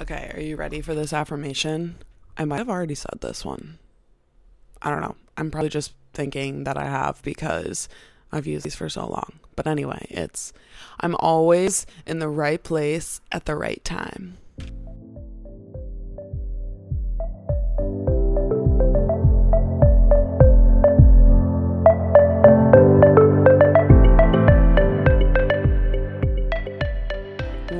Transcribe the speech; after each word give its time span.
Okay, 0.00 0.32
are 0.34 0.40
you 0.40 0.56
ready 0.56 0.80
for 0.80 0.94
this 0.94 1.12
affirmation? 1.12 1.96
I 2.36 2.44
might 2.44 2.58
have 2.58 2.68
already 2.68 2.96
said 2.96 3.20
this 3.20 3.44
one. 3.44 3.78
I 4.82 4.90
don't 4.90 5.00
know. 5.00 5.14
I'm 5.36 5.50
probably 5.50 5.68
just 5.68 5.92
thinking 6.12 6.64
that 6.64 6.76
I 6.76 6.84
have 6.84 7.22
because 7.22 7.88
I've 8.32 8.46
used 8.46 8.66
these 8.66 8.74
for 8.74 8.88
so 8.88 9.06
long. 9.06 9.38
But 9.54 9.68
anyway, 9.68 10.06
it's 10.10 10.52
I'm 10.98 11.14
always 11.16 11.86
in 12.06 12.18
the 12.18 12.28
right 12.28 12.62
place 12.62 13.20
at 13.30 13.44
the 13.44 13.54
right 13.54 13.84
time. 13.84 14.38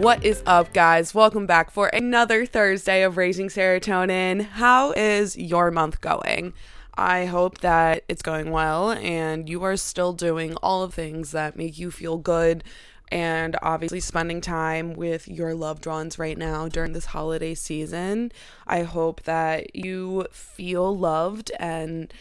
What 0.05 0.23
is 0.23 0.43
up, 0.45 0.75
guys? 0.75 1.15
Welcome 1.15 1.47
back 1.47 1.71
for 1.71 1.87
another 1.87 2.45
Thursday 2.45 3.03
of 3.05 3.17
Raising 3.17 3.49
Serotonin. 3.49 4.43
How 4.43 4.93
is 4.93 5.35
your 5.35 5.71
month 5.71 6.03
going? 6.03 6.53
I 6.95 7.25
hope 7.25 7.63
that 7.63 8.05
it's 8.07 8.21
going 8.21 8.51
well 8.51 8.91
and 8.91 9.49
you 9.49 9.63
are 9.63 9.79
still 9.79 10.13
doing 10.13 10.57
all 10.57 10.83
of 10.83 10.93
things 10.93 11.31
that 11.31 11.57
make 11.57 11.79
you 11.79 11.91
feel 11.91 12.19
good 12.19 12.65
and 13.11 13.57
obviously 13.63 13.99
spending 13.99 14.43
time 14.43 14.93
with 14.93 15.27
your 15.27 15.55
loved 15.55 15.87
ones 15.87 16.19
right 16.19 16.37
now 16.37 16.69
during 16.69 16.93
this 16.93 17.07
holiday 17.07 17.55
season. 17.55 18.31
I 18.67 18.83
hope 18.83 19.23
that 19.23 19.75
you 19.75 20.27
feel 20.31 20.95
loved 20.95 21.51
and 21.59 22.13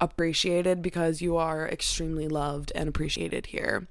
appreciated 0.00 0.80
because 0.80 1.20
you 1.20 1.36
are 1.36 1.66
extremely 1.66 2.28
loved 2.28 2.70
and 2.76 2.88
appreciated 2.88 3.46
here. 3.46 3.88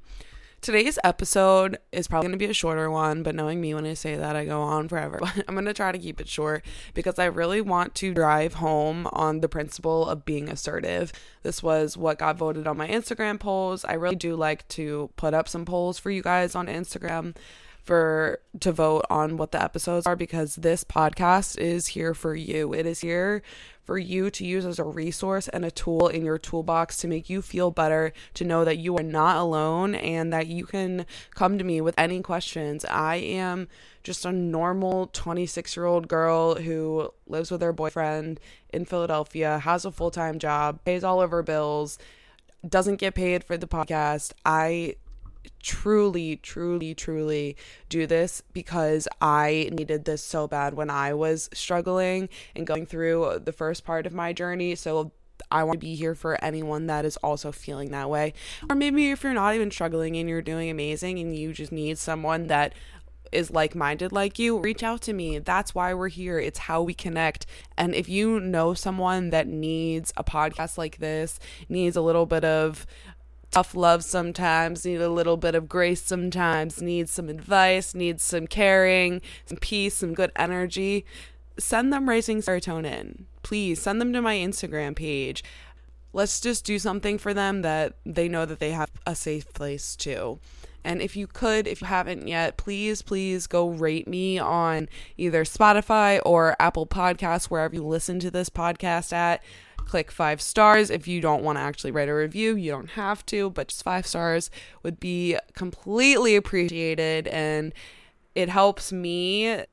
Today's 0.62 1.00
episode 1.04 1.80
is 1.92 2.08
probably 2.08 2.28
going 2.28 2.38
to 2.40 2.46
be 2.46 2.52
a 2.52 2.54
shorter 2.54 2.92
one, 2.92 3.24
but 3.24 3.34
knowing 3.34 3.60
me 3.60 3.74
when 3.74 3.84
I 3.84 3.96
say 3.96 4.16
that, 4.16 4.36
I 4.36 4.46
go 4.46 4.62
on 4.62 4.88
forever. 4.88 5.20
I'm 5.48 5.56
going 5.56 5.66
to 5.66 5.74
try 5.74 5.92
to 5.92 5.98
keep 5.98 6.22
it 6.22 6.28
short 6.28 6.64
because 6.94 7.18
I 7.18 7.26
really 7.26 7.62
want 7.62 7.96
to 7.96 8.14
drive 8.14 8.54
home 8.54 9.08
on 9.12 9.40
the 9.40 9.50
principle 9.50 10.08
of 10.08 10.24
being 10.24 10.50
assertive. 10.50 11.14
This 11.42 11.64
was 11.64 11.98
what 11.98 12.20
got 12.20 12.38
voted 12.38 12.68
on 12.68 12.78
my 12.78 12.88
Instagram 12.88 13.40
polls. 13.40 13.84
I 13.86 13.94
really 13.94 14.16
do 14.16 14.36
like 14.36 14.68
to 14.68 15.10
put 15.16 15.34
up 15.34 15.50
some 15.50 15.66
polls 15.66 15.98
for 15.98 16.12
you 16.12 16.22
guys 16.22 16.54
on 16.54 16.68
Instagram 16.68 17.36
for 17.84 18.40
to 18.60 18.72
vote 18.72 19.06
on 19.10 19.38
what 19.38 19.52
the 19.52 19.62
episodes 19.62 20.06
are 20.06 20.16
because 20.16 20.56
this 20.56 20.84
podcast 20.84 21.58
is 21.58 21.88
here 21.88 22.14
for 22.14 22.36
you. 22.36 22.74
It 22.74 22.86
is 22.86 23.02
here 23.02 23.42
for 23.84 23.98
you 23.98 24.30
to 24.30 24.46
use 24.46 24.66
as 24.66 24.78
a 24.80 24.84
resource 24.84 25.48
and 25.48 25.66
a 25.66 25.72
tool 25.72 26.08
in 26.08 26.24
your 26.24 26.38
toolbox 26.38 26.98
to 26.98 27.08
make 27.08 27.30
you 27.30 27.42
feel 27.42 27.72
better, 27.72 28.14
to 28.36 28.46
know 28.46 28.64
that 28.64 28.78
you 28.78 28.96
are 28.98 29.04
not 29.04 29.38
alone 29.38 29.96
and 29.96 30.32
that 30.32 30.48
you 30.48 30.66
can 30.66 31.06
come 31.34 31.58
to 31.58 31.64
me 31.64 31.82
with 31.82 31.96
any 31.98 32.22
questions. 32.22 32.86
I 32.86 33.16
am 33.16 33.68
just 34.04 34.26
a 34.26 34.32
normal 34.32 35.08
26 35.08 35.76
year 35.76 35.86
old 35.86 36.08
girl 36.08 36.56
who 36.56 37.12
lives 37.28 37.52
with 37.52 37.62
her 37.62 37.74
boyfriend 37.74 38.40
in 38.72 38.86
Philadelphia, 38.86 39.60
has 39.60 39.84
a 39.84 39.92
full 39.92 40.12
time 40.12 40.40
job, 40.40 40.84
pays 40.86 41.04
all 41.04 41.22
of 41.22 41.32
her 41.32 41.44
bills, 41.44 41.98
doesn't 42.68 42.98
get 42.98 43.16
paid 43.16 43.44
for 43.44 43.58
the 43.58 43.68
podcast. 43.68 44.34
I 44.46 44.96
truly, 45.62 46.38
truly, 46.38 46.94
truly 46.94 47.56
do 47.90 48.08
this 48.08 48.42
because 48.54 49.08
I 49.22 49.70
needed 49.72 50.06
this 50.06 50.24
so 50.24 50.48
bad 50.48 50.74
when 50.74 50.90
I 50.90 51.14
was 51.14 51.50
struggling 51.54 52.30
and 52.56 52.68
going 52.68 52.86
through 52.86 53.42
the 53.44 53.52
first 53.52 53.84
part 53.86 54.06
of 54.06 54.14
my 54.14 54.34
journey. 54.34 54.76
So 54.76 55.12
I 55.50 55.64
want 55.64 55.80
to 55.80 55.86
be 55.86 55.96
here 55.96 56.16
for 56.16 56.44
anyone 56.44 56.88
that 56.88 57.06
is 57.06 57.18
also 57.18 57.52
feeling 57.52 57.92
that 57.92 58.10
way. 58.10 58.34
Or 58.70 58.76
maybe 58.76 59.12
if 59.12 59.24
you're 59.24 59.34
not 59.34 59.56
even 59.56 59.72
struggling 59.72 60.16
and 60.18 60.30
you're 60.30 60.42
doing 60.42 60.70
amazing 60.70 61.20
and 61.20 61.36
you 61.36 61.54
just 61.54 61.72
need 61.72 61.98
someone 61.98 62.48
that 62.48 62.74
is 63.32 63.50
like 63.50 63.76
minded 63.76 64.12
like 64.12 64.38
you, 64.38 64.60
reach 64.60 64.84
out 64.84 65.02
to 65.02 65.14
me. 65.14 65.40
That's 65.40 65.74
why 65.74 65.94
we're 65.94 66.10
here. 66.10 66.38
It's 66.38 66.60
how 66.60 66.82
we 66.82 66.94
connect. 66.94 67.46
And 67.78 67.96
if 67.96 68.10
you 68.10 68.40
know 68.40 68.74
someone 68.74 69.30
that 69.30 69.48
needs 69.48 70.14
a 70.18 70.24
podcast 70.24 70.78
like 70.78 70.98
this, 70.98 71.40
needs 71.70 71.96
a 71.96 72.02
little 72.02 72.26
bit 72.26 72.44
of 72.44 72.86
tough 73.52 73.76
love 73.76 74.04
sometimes, 74.04 74.86
need 74.86 75.02
a 75.02 75.10
little 75.10 75.38
bit 75.38 75.56
of 75.56 75.70
grace 75.70 76.02
sometimes, 76.02 76.82
needs 76.82 77.12
some 77.12 77.30
advice, 77.30 77.94
needs 77.94 78.24
some 78.24 78.48
caring, 78.48 79.22
some 79.46 79.58
peace, 79.58 79.96
some 79.96 80.14
good 80.14 80.32
energy, 80.36 81.06
send 81.60 81.92
them 81.94 82.10
Raising 82.10 82.42
Serotonin. 82.42 83.26
Please 83.44 83.82
send 83.82 84.00
them 84.00 84.14
to 84.14 84.22
my 84.22 84.36
Instagram 84.36 84.96
page. 84.96 85.44
Let's 86.14 86.42
just 86.42 86.66
do 86.66 86.80
something 86.80 87.18
for 87.18 87.34
them 87.34 87.62
that 87.62 87.94
they 88.06 88.28
know 88.28 88.46
that 88.46 88.60
they 88.60 88.72
have 88.72 88.90
a 89.06 89.16
safe 89.16 89.52
place 89.54 89.96
to. 89.98 90.40
And 90.84 91.02
if 91.02 91.16
you 91.16 91.28
could, 91.28 91.68
if 91.68 91.82
you 91.82 91.88
haven't 91.88 92.28
yet, 92.28 92.58
please, 92.58 93.02
please 93.02 93.48
go 93.48 93.70
rate 93.70 94.08
me 94.08 94.40
on 94.40 94.90
either 95.16 95.44
Spotify 95.44 96.20
or 96.26 96.56
Apple 96.60 96.88
Podcasts, 96.88 97.46
wherever 97.46 97.76
you 97.76 97.86
listen 97.86 98.20
to 98.20 98.32
this 98.32 98.50
podcast 98.50 99.14
at 99.14 99.44
click 99.92 100.10
five 100.10 100.42
stars. 100.42 100.90
If 100.90 101.06
you 101.06 101.20
don't 101.20 101.44
want 101.44 101.58
to 101.58 101.62
actually 101.62 101.92
write 101.92 102.08
a 102.08 102.16
review, 102.16 102.56
you 102.56 102.72
don't 102.72 102.92
have 102.92 103.26
to, 103.26 103.50
but 103.50 103.68
just 103.68 103.84
five 103.84 104.08
stars 104.08 104.50
would 104.84 105.02
be 105.02 105.38
completely 105.54 106.38
appreciated. 106.38 107.28
And 107.28 107.74
it 108.34 108.48
helps 108.48 108.94
me, 108.94 109.48
it 109.48 109.68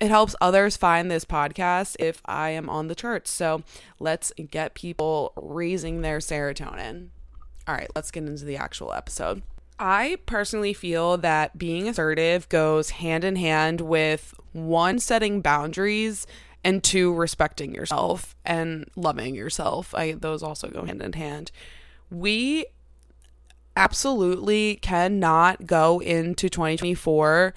helps 0.00 0.34
others 0.40 0.76
find 0.76 1.08
this 1.08 1.24
podcast 1.24 1.94
if 2.00 2.20
I 2.24 2.50
am 2.50 2.68
on 2.68 2.88
the 2.88 2.96
charts. 2.96 3.30
So 3.30 3.62
let's 4.00 4.32
get 4.50 4.74
people 4.74 5.32
raising 5.36 6.02
their 6.02 6.18
serotonin. 6.18 7.10
All 7.68 7.76
right, 7.76 7.90
let's 7.94 8.10
get 8.10 8.24
into 8.24 8.44
the 8.44 8.56
actual 8.56 8.92
episode. 8.92 9.42
I 9.78 10.18
personally 10.26 10.74
feel 10.74 11.16
that 11.18 11.56
being 11.56 11.88
assertive 11.88 12.48
goes 12.48 12.90
hand 12.90 13.22
in 13.22 13.36
hand 13.36 13.80
with 13.80 14.34
one, 14.52 14.98
setting 14.98 15.40
boundaries 15.40 16.26
and 16.64 16.82
two 16.82 17.12
respecting 17.12 17.74
yourself 17.74 18.34
and 18.44 18.88
loving 18.96 19.34
yourself. 19.34 19.94
I 19.94 20.12
those 20.12 20.42
also 20.42 20.68
go 20.68 20.84
hand 20.84 21.02
in 21.02 21.14
hand. 21.14 21.50
We 22.10 22.66
absolutely 23.76 24.76
cannot 24.76 25.66
go 25.66 26.00
into 26.00 26.48
2024 26.48 27.54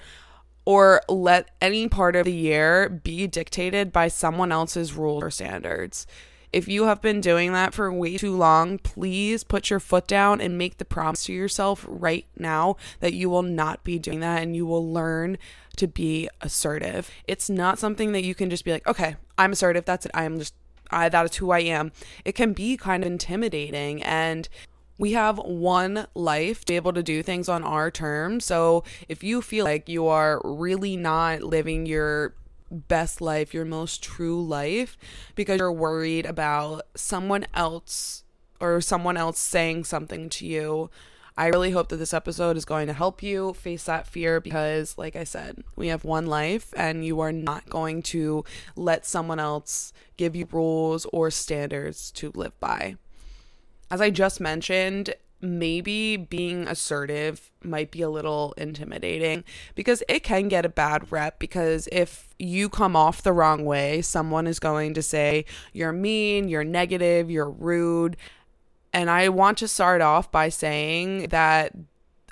or 0.64 1.02
let 1.08 1.50
any 1.60 1.88
part 1.88 2.16
of 2.16 2.24
the 2.24 2.32
year 2.32 2.88
be 2.88 3.26
dictated 3.26 3.92
by 3.92 4.08
someone 4.08 4.50
else's 4.50 4.94
rules 4.94 5.22
or 5.22 5.30
standards 5.30 6.06
if 6.54 6.68
you 6.68 6.84
have 6.84 7.02
been 7.02 7.20
doing 7.20 7.52
that 7.52 7.74
for 7.74 7.92
way 7.92 8.16
too 8.16 8.36
long, 8.36 8.78
please 8.78 9.42
put 9.42 9.70
your 9.70 9.80
foot 9.80 10.06
down 10.06 10.40
and 10.40 10.56
make 10.56 10.78
the 10.78 10.84
promise 10.84 11.24
to 11.24 11.32
yourself 11.32 11.84
right 11.88 12.26
now 12.38 12.76
that 13.00 13.12
you 13.12 13.28
will 13.28 13.42
not 13.42 13.82
be 13.82 13.98
doing 13.98 14.20
that 14.20 14.40
and 14.40 14.54
you 14.54 14.64
will 14.64 14.92
learn 14.92 15.36
to 15.76 15.88
be 15.88 16.28
assertive. 16.40 17.10
It's 17.26 17.50
not 17.50 17.80
something 17.80 18.12
that 18.12 18.22
you 18.22 18.36
can 18.36 18.50
just 18.50 18.64
be 18.64 18.70
like, 18.70 18.86
okay, 18.86 19.16
I'm 19.36 19.50
assertive. 19.50 19.84
That's 19.84 20.06
it. 20.06 20.12
I 20.14 20.22
am 20.22 20.38
just, 20.38 20.54
I, 20.92 21.08
that 21.08 21.24
is 21.24 21.36
who 21.36 21.50
I 21.50 21.58
am. 21.58 21.90
It 22.24 22.36
can 22.36 22.52
be 22.52 22.76
kind 22.76 23.02
of 23.02 23.10
intimidating 23.10 24.00
and 24.04 24.48
we 24.96 25.14
have 25.14 25.38
one 25.38 26.06
life 26.14 26.64
to 26.66 26.72
be 26.74 26.76
able 26.76 26.92
to 26.92 27.02
do 27.02 27.20
things 27.24 27.48
on 27.48 27.64
our 27.64 27.90
terms. 27.90 28.44
So 28.44 28.84
if 29.08 29.24
you 29.24 29.42
feel 29.42 29.64
like 29.64 29.88
you 29.88 30.06
are 30.06 30.40
really 30.44 30.96
not 30.96 31.42
living 31.42 31.84
your 31.84 32.36
best 32.74 33.20
life, 33.20 33.54
your 33.54 33.64
most 33.64 34.02
true 34.02 34.44
life, 34.44 34.96
because 35.34 35.58
you're 35.58 35.72
worried 35.72 36.26
about 36.26 36.82
someone 36.94 37.46
else 37.54 38.24
or 38.60 38.80
someone 38.80 39.16
else 39.16 39.38
saying 39.38 39.84
something 39.84 40.28
to 40.30 40.46
you. 40.46 40.90
I 41.36 41.48
really 41.48 41.72
hope 41.72 41.88
that 41.88 41.96
this 41.96 42.14
episode 42.14 42.56
is 42.56 42.64
going 42.64 42.86
to 42.86 42.92
help 42.92 43.20
you 43.20 43.54
face 43.54 43.84
that 43.84 44.06
fear 44.06 44.40
because, 44.40 44.96
like 44.96 45.16
I 45.16 45.24
said, 45.24 45.64
we 45.74 45.88
have 45.88 46.04
one 46.04 46.26
life 46.26 46.72
and 46.76 47.04
you 47.04 47.18
are 47.20 47.32
not 47.32 47.68
going 47.68 48.02
to 48.02 48.44
let 48.76 49.04
someone 49.04 49.40
else 49.40 49.92
give 50.16 50.36
you 50.36 50.46
rules 50.52 51.06
or 51.06 51.32
standards 51.32 52.12
to 52.12 52.30
live 52.36 52.58
by. 52.60 52.96
As 53.90 54.00
I 54.00 54.10
just 54.10 54.40
mentioned, 54.40 55.14
maybe 55.40 56.16
being 56.16 56.66
assertive 56.66 57.50
might 57.62 57.90
be 57.90 58.02
a 58.02 58.08
little 58.08 58.54
intimidating 58.56 59.44
because 59.74 60.02
it 60.08 60.20
can 60.22 60.48
get 60.48 60.64
a 60.64 60.68
bad 60.68 61.10
rep 61.12 61.38
because 61.38 61.88
if 61.92 62.28
you 62.38 62.68
come 62.68 62.96
off 62.96 63.22
the 63.22 63.32
wrong 63.32 63.64
way, 63.64 64.00
someone 64.02 64.46
is 64.46 64.58
going 64.58 64.94
to 64.94 65.02
say 65.02 65.44
you're 65.72 65.92
mean, 65.92 66.48
you're 66.48 66.64
negative, 66.64 67.30
you're 67.30 67.50
rude. 67.50 68.16
And 68.92 69.10
I 69.10 69.28
want 69.28 69.58
to 69.58 69.68
start 69.68 70.00
off 70.00 70.30
by 70.30 70.48
saying 70.48 71.28
that 71.28 71.72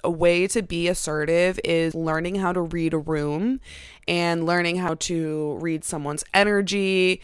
a 0.04 0.10
way 0.10 0.46
to 0.48 0.62
be 0.62 0.88
assertive 0.88 1.60
is 1.64 1.94
learning 1.94 2.36
how 2.36 2.52
to 2.52 2.60
read 2.60 2.92
a 2.94 2.98
room 2.98 3.60
and 4.08 4.44
learning 4.44 4.76
how 4.76 4.94
to 4.94 5.56
read 5.60 5.84
someone's 5.84 6.24
energy, 6.34 7.20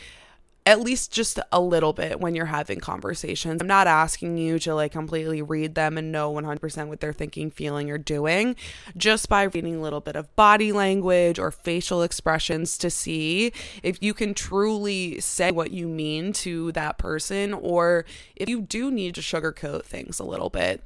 at 0.68 0.82
least 0.82 1.10
just 1.10 1.40
a 1.50 1.58
little 1.58 1.94
bit 1.94 2.20
when 2.20 2.34
you're 2.34 2.44
having 2.44 2.78
conversations. 2.78 3.62
I'm 3.62 3.66
not 3.66 3.86
asking 3.86 4.36
you 4.36 4.58
to 4.58 4.74
like 4.74 4.92
completely 4.92 5.40
read 5.40 5.74
them 5.74 5.96
and 5.96 6.12
know 6.12 6.30
100% 6.30 6.88
what 6.88 7.00
they're 7.00 7.14
thinking, 7.14 7.50
feeling, 7.50 7.90
or 7.90 7.96
doing, 7.96 8.54
just 8.94 9.30
by 9.30 9.44
reading 9.44 9.76
a 9.76 9.80
little 9.80 10.02
bit 10.02 10.14
of 10.14 10.36
body 10.36 10.70
language 10.70 11.38
or 11.38 11.50
facial 11.50 12.02
expressions 12.02 12.76
to 12.78 12.90
see 12.90 13.50
if 13.82 14.02
you 14.02 14.12
can 14.12 14.34
truly 14.34 15.18
say 15.20 15.50
what 15.50 15.70
you 15.70 15.88
mean 15.88 16.34
to 16.34 16.70
that 16.72 16.98
person 16.98 17.54
or 17.54 18.04
if 18.36 18.46
you 18.46 18.60
do 18.60 18.90
need 18.90 19.14
to 19.14 19.22
sugarcoat 19.22 19.84
things 19.84 20.20
a 20.20 20.24
little 20.24 20.50
bit. 20.50 20.82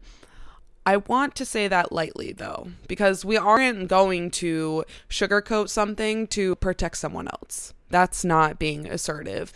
I 0.87 0.99
want 0.99 1.35
to 1.37 1.44
say 1.44 1.67
that 1.67 1.90
lightly 1.90 2.32
though, 2.32 2.69
because 2.87 3.25
we 3.25 3.37
aren't 3.37 3.88
going 3.88 4.31
to 4.32 4.85
sugarcoat 5.08 5.70
something 5.70 6.28
to 6.28 6.55
protect 6.55 6.99
someone 6.99 7.26
else. 7.26 7.75
That's 7.92 8.24
not 8.24 8.58
being 8.58 8.88
assertive. 8.88 9.52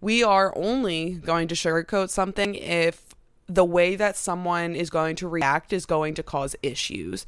We 0.00 0.22
are 0.22 0.52
only 0.54 1.14
going 1.14 1.48
to 1.48 1.54
sugarcoat 1.54 2.10
something 2.10 2.54
if 2.54 3.14
the 3.48 3.64
way 3.64 3.96
that 3.96 4.14
someone 4.14 4.76
is 4.76 4.90
going 4.90 5.16
to 5.16 5.26
react 5.26 5.72
is 5.72 5.86
going 5.86 6.14
to 6.14 6.22
cause 6.22 6.54
issues. 6.62 7.24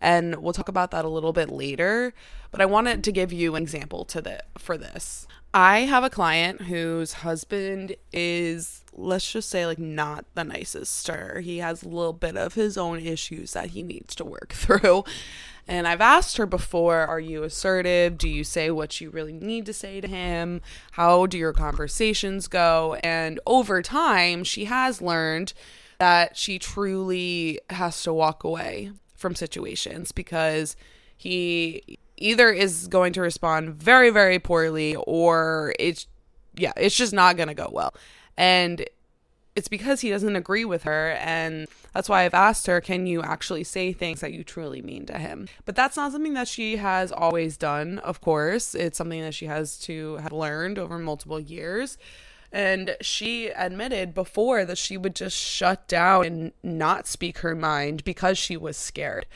And 0.00 0.42
we'll 0.42 0.52
talk 0.52 0.68
about 0.68 0.90
that 0.90 1.04
a 1.04 1.08
little 1.08 1.32
bit 1.32 1.48
later, 1.48 2.12
but 2.50 2.60
I 2.60 2.66
wanted 2.66 3.04
to 3.04 3.12
give 3.12 3.32
you 3.32 3.54
an 3.54 3.62
example 3.62 4.04
to 4.06 4.20
the 4.20 4.42
for 4.58 4.76
this. 4.76 5.28
I 5.52 5.80
have 5.80 6.04
a 6.04 6.10
client 6.10 6.62
whose 6.62 7.12
husband 7.14 7.96
is, 8.12 8.84
let's 8.92 9.30
just 9.30 9.48
say, 9.48 9.66
like 9.66 9.80
not 9.80 10.24
the 10.34 10.44
nicest 10.44 10.96
stir. 10.96 11.40
He 11.40 11.58
has 11.58 11.82
a 11.82 11.88
little 11.88 12.12
bit 12.12 12.36
of 12.36 12.54
his 12.54 12.78
own 12.78 13.00
issues 13.00 13.52
that 13.54 13.70
he 13.70 13.82
needs 13.82 14.14
to 14.16 14.24
work 14.24 14.52
through. 14.52 15.04
And 15.66 15.88
I've 15.88 16.00
asked 16.00 16.36
her 16.36 16.46
before, 16.46 16.98
are 16.98 17.20
you 17.20 17.42
assertive? 17.42 18.16
Do 18.16 18.28
you 18.28 18.44
say 18.44 18.70
what 18.70 19.00
you 19.00 19.10
really 19.10 19.32
need 19.32 19.66
to 19.66 19.72
say 19.72 20.00
to 20.00 20.08
him? 20.08 20.60
How 20.92 21.26
do 21.26 21.36
your 21.36 21.52
conversations 21.52 22.46
go? 22.46 22.96
And 23.02 23.40
over 23.46 23.82
time, 23.82 24.44
she 24.44 24.66
has 24.66 25.02
learned 25.02 25.52
that 25.98 26.36
she 26.36 26.58
truly 26.58 27.60
has 27.70 28.02
to 28.04 28.12
walk 28.12 28.42
away 28.44 28.92
from 29.16 29.34
situations 29.34 30.12
because 30.12 30.76
he 31.16 31.98
either 32.20 32.50
is 32.50 32.86
going 32.86 33.12
to 33.14 33.20
respond 33.20 33.74
very, 33.74 34.10
very 34.10 34.38
poorly 34.38 34.94
or 34.94 35.74
it's, 35.78 36.06
yeah, 36.54 36.72
it's 36.76 36.96
just 36.96 37.12
not 37.12 37.36
going 37.36 37.48
to 37.48 37.54
go 37.54 37.68
well. 37.72 37.94
And 38.36 38.84
it's 39.56 39.68
because 39.68 40.00
he 40.00 40.10
doesn't 40.10 40.36
agree 40.36 40.64
with 40.64 40.84
her. 40.84 41.12
And 41.20 41.66
that's 41.92 42.08
why 42.08 42.22
I've 42.22 42.34
asked 42.34 42.66
her, 42.66 42.80
can 42.80 43.06
you 43.06 43.22
actually 43.22 43.64
say 43.64 43.92
things 43.92 44.20
that 44.20 44.32
you 44.32 44.44
truly 44.44 44.80
mean 44.80 45.06
to 45.06 45.18
him? 45.18 45.48
But 45.64 45.74
that's 45.74 45.96
not 45.96 46.12
something 46.12 46.34
that 46.34 46.48
she 46.48 46.76
has 46.76 47.10
always 47.10 47.56
done, 47.56 47.98
of 47.98 48.20
course. 48.20 48.74
It's 48.74 48.96
something 48.96 49.20
that 49.22 49.34
she 49.34 49.46
has 49.46 49.78
to 49.80 50.16
have 50.16 50.32
learned 50.32 50.78
over 50.78 50.98
multiple 50.98 51.40
years. 51.40 51.98
And 52.52 52.96
she 53.00 53.48
admitted 53.48 54.14
before 54.14 54.64
that 54.64 54.78
she 54.78 54.96
would 54.96 55.14
just 55.14 55.36
shut 55.36 55.86
down 55.86 56.24
and 56.24 56.52
not 56.62 57.06
speak 57.06 57.38
her 57.38 57.54
mind 57.54 58.04
because 58.04 58.38
she 58.38 58.56
was 58.56 58.76
scared 58.76 59.26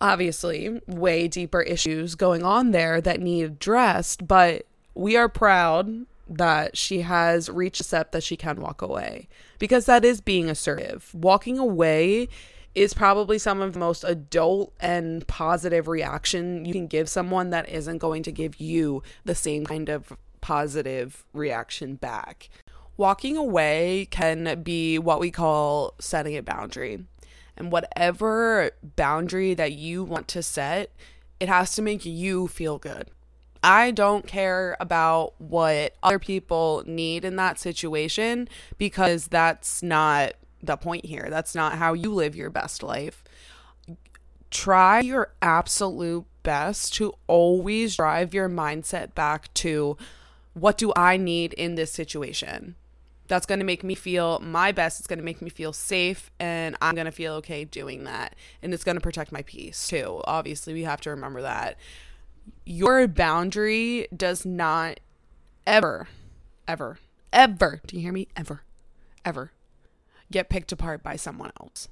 obviously 0.00 0.80
way 0.86 1.28
deeper 1.28 1.62
issues 1.62 2.14
going 2.14 2.42
on 2.42 2.70
there 2.70 3.00
that 3.00 3.20
need 3.20 3.42
addressed, 3.42 4.26
but 4.26 4.66
we 4.94 5.16
are 5.16 5.28
proud 5.28 6.06
that 6.28 6.76
she 6.76 7.00
has 7.00 7.48
reached 7.48 7.80
a 7.80 7.84
step 7.84 8.12
that 8.12 8.22
she 8.22 8.36
can 8.36 8.60
walk 8.60 8.82
away 8.82 9.28
because 9.58 9.86
that 9.86 10.04
is 10.04 10.20
being 10.20 10.50
assertive. 10.50 11.10
Walking 11.14 11.58
away 11.58 12.28
is 12.74 12.94
probably 12.94 13.38
some 13.38 13.60
of 13.60 13.72
the 13.72 13.78
most 13.78 14.04
adult 14.04 14.72
and 14.78 15.26
positive 15.26 15.88
reaction 15.88 16.64
you 16.64 16.72
can 16.72 16.86
give 16.86 17.08
someone 17.08 17.50
that 17.50 17.68
isn't 17.68 17.98
going 17.98 18.22
to 18.22 18.32
give 18.32 18.60
you 18.60 19.02
the 19.24 19.34
same 19.34 19.64
kind 19.64 19.88
of 19.88 20.12
positive 20.40 21.24
reaction 21.32 21.96
back. 21.96 22.48
Walking 22.96 23.36
away 23.36 24.06
can 24.10 24.62
be 24.62 24.98
what 24.98 25.20
we 25.20 25.30
call 25.30 25.94
setting 25.98 26.36
a 26.36 26.42
boundary. 26.42 27.04
And 27.58 27.72
whatever 27.72 28.70
boundary 28.96 29.52
that 29.54 29.72
you 29.72 30.04
want 30.04 30.28
to 30.28 30.42
set, 30.42 30.90
it 31.40 31.48
has 31.48 31.74
to 31.74 31.82
make 31.82 32.06
you 32.06 32.48
feel 32.48 32.78
good. 32.78 33.10
I 33.62 33.90
don't 33.90 34.26
care 34.26 34.76
about 34.78 35.34
what 35.38 35.94
other 36.02 36.20
people 36.20 36.84
need 36.86 37.24
in 37.24 37.36
that 37.36 37.58
situation 37.58 38.48
because 38.78 39.26
that's 39.26 39.82
not 39.82 40.34
the 40.62 40.76
point 40.76 41.04
here. 41.04 41.26
That's 41.28 41.54
not 41.54 41.74
how 41.74 41.92
you 41.92 42.14
live 42.14 42.36
your 42.36 42.50
best 42.50 42.82
life. 42.82 43.24
Try 44.50 45.00
your 45.00 45.32
absolute 45.42 46.24
best 46.42 46.94
to 46.94 47.14
always 47.26 47.96
drive 47.96 48.32
your 48.32 48.48
mindset 48.48 49.14
back 49.14 49.52
to 49.54 49.96
what 50.54 50.78
do 50.78 50.92
I 50.96 51.16
need 51.16 51.52
in 51.54 51.74
this 51.74 51.92
situation? 51.92 52.76
That's 53.28 53.46
going 53.46 53.60
to 53.60 53.64
make 53.64 53.84
me 53.84 53.94
feel 53.94 54.40
my 54.40 54.72
best. 54.72 54.98
It's 54.98 55.06
going 55.06 55.18
to 55.18 55.24
make 55.24 55.40
me 55.40 55.50
feel 55.50 55.72
safe, 55.72 56.30
and 56.40 56.76
I'm 56.82 56.94
going 56.94 57.04
to 57.04 57.12
feel 57.12 57.34
okay 57.34 57.64
doing 57.64 58.04
that. 58.04 58.34
And 58.62 58.74
it's 58.74 58.84
going 58.84 58.96
to 58.96 59.00
protect 59.00 59.30
my 59.30 59.42
peace 59.42 59.86
too. 59.86 60.22
Obviously, 60.24 60.72
we 60.72 60.82
have 60.82 61.00
to 61.02 61.10
remember 61.10 61.42
that. 61.42 61.76
Your 62.64 63.06
boundary 63.06 64.08
does 64.14 64.44
not 64.44 65.00
ever, 65.66 66.08
ever, 66.66 66.98
ever, 67.32 67.80
do 67.86 67.96
you 67.96 68.02
hear 68.02 68.12
me? 68.12 68.28
Ever, 68.34 68.62
ever 69.24 69.52
get 70.30 70.48
picked 70.48 70.72
apart 70.72 71.02
by 71.02 71.16
someone 71.16 71.50
else. 71.60 71.88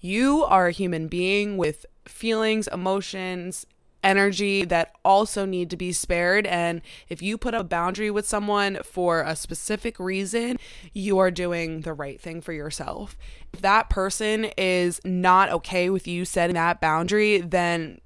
You 0.00 0.44
are 0.44 0.68
a 0.68 0.72
human 0.72 1.08
being 1.08 1.56
with 1.56 1.86
feelings, 2.06 2.68
emotions, 2.68 3.66
energy 4.02 4.64
that 4.64 4.94
also 5.04 5.44
need 5.44 5.70
to 5.70 5.76
be 5.76 5.92
spared. 5.92 6.46
And 6.46 6.80
if 7.08 7.20
you 7.22 7.36
put 7.36 7.54
a 7.54 7.64
boundary 7.64 8.10
with 8.10 8.28
someone 8.28 8.78
for 8.84 9.22
a 9.22 9.34
specific 9.34 9.98
reason, 9.98 10.58
you 10.92 11.18
are 11.18 11.30
doing 11.30 11.82
the 11.82 11.92
right 11.92 12.20
thing 12.20 12.40
for 12.40 12.52
yourself. 12.52 13.16
If 13.52 13.60
that 13.62 13.90
person 13.90 14.46
is 14.56 15.00
not 15.04 15.50
okay 15.50 15.90
with 15.90 16.06
you 16.06 16.24
setting 16.24 16.54
that 16.54 16.80
boundary, 16.80 17.40
then 17.40 18.00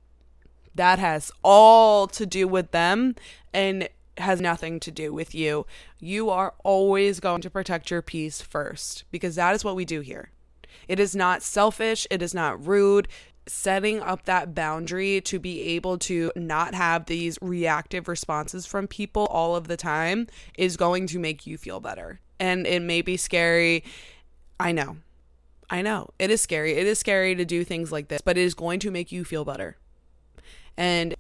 that 0.75 0.99
has 0.99 1.31
all 1.43 2.07
to 2.09 2.25
do 2.25 2.49
with 2.49 2.71
them 2.71 3.15
and 3.53 3.89
has 4.19 4.41
nothing 4.41 4.81
to 4.81 4.91
do 4.91 5.13
with 5.13 5.35
you. 5.35 5.67
You 5.99 6.31
are 6.31 6.55
always 6.65 7.21
going 7.21 7.43
to 7.43 7.51
protect 7.51 7.91
your 7.91 8.03
peace 8.03 8.41
first 8.41 9.05
because 9.11 9.37
that 9.37 9.55
is 9.55 9.65
what 9.65 9.77
we 9.77 9.85
do 9.85 10.01
here. 10.01 10.31
It 10.89 10.99
is 10.99 11.15
not 11.15 11.43
selfish, 11.43 12.07
it 12.11 12.23
is 12.23 12.35
not 12.35 12.67
rude, 12.67 13.09
setting 13.47 14.01
up 14.01 14.25
that 14.25 14.55
boundary 14.55 15.21
to 15.23 15.39
be 15.39 15.63
able 15.63 15.99
to 15.99 16.31
not 16.37 16.75
have 16.75 17.07
these 17.07 17.39
reactive 17.43 18.09
responses 18.09 18.67
from 18.67 18.87
people 18.87 19.27
all 19.27 19.57
of 19.57 19.69
the 19.69 19.77
time 19.77 20.29
is 20.57 20.77
going 20.77 21.07
to 21.09 21.19
make 21.19 21.47
you 21.47 21.59
feel 21.59 21.81
better. 21.81 22.21
And 22.39 22.67
it 22.67 22.83
may 22.83 23.03
be 23.03 23.17
scary. 23.17 23.85
I 24.61 24.73
know. 24.73 24.99
I 25.71 25.83
know. 25.83 26.11
It 26.19 26.31
is 26.31 26.41
scary. 26.41 26.75
It 26.75 26.87
is 26.87 26.99
scary 26.99 27.35
to 27.35 27.45
do 27.45 27.65
things 27.65 27.91
like 27.91 28.09
this, 28.09 28.21
but 28.21 28.37
it 28.37 28.43
is 28.43 28.55
going 28.55 28.79
to 28.81 28.91
make 28.91 29.11
you 29.11 29.25
feel 29.25 29.45
better. 29.45 29.77
And 30.77 31.15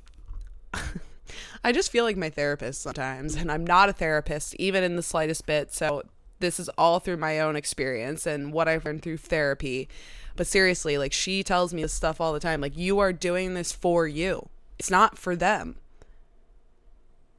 I 1.65 1.73
just 1.73 1.91
feel 1.91 2.05
like 2.05 2.17
my 2.17 2.31
therapist 2.31 2.83
sometimes, 2.83 3.35
and 3.35 3.51
I'm 3.51 3.65
not 3.65 3.89
a 3.89 3.93
therapist, 3.93 4.55
even 4.57 4.85
in 4.85 4.97
the 4.97 5.03
slightest 5.03 5.47
bit. 5.47 5.73
So 5.73 6.03
this 6.43 6.61
is 6.61 6.69
all 6.77 7.01
through 7.01 7.17
my 7.17 7.41
own 7.41 7.57
experience 7.57 8.27
and 8.27 8.53
what 8.53 8.69
I've 8.69 8.85
learned 8.85 9.01
through 9.01 9.17
therapy. 9.17 9.89
But 10.37 10.47
seriously, 10.47 10.99
like 10.99 11.15
she 11.15 11.43
tells 11.43 11.73
me 11.73 11.81
this 11.81 11.95
stuff 11.95 12.21
all 12.21 12.35
the 12.35 12.41
time. 12.41 12.61
Like 12.61 12.77
you 12.77 12.99
are 12.99 13.15
doing 13.15 13.55
this 13.55 13.73
for 13.73 14.07
you. 14.07 14.51
It's 14.79 14.91
not 14.91 15.17
for 15.17 15.35
them. 15.35 15.77